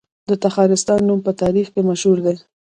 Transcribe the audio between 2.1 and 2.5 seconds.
دی